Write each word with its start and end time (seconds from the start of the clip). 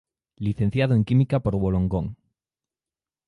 Licenciado 0.45 0.95
en 0.95 1.03
química 1.07 1.37
por 1.43 1.53
Wollongong. 1.61 2.09